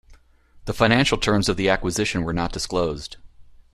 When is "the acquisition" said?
1.57-2.23